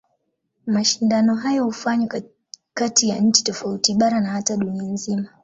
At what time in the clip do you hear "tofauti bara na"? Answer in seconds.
3.43-4.29